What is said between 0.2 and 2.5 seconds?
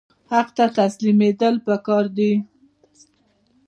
حق ته تسلیمیدل پکار دي